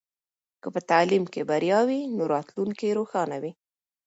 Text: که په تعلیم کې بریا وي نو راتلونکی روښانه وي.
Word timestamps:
که 0.61 0.67
په 0.73 0.81
تعلیم 0.89 1.23
کې 1.33 1.41
بریا 1.51 1.79
وي 1.87 2.01
نو 2.15 2.23
راتلونکی 2.35 2.95
روښانه 2.97 3.37
وي. 3.41 3.51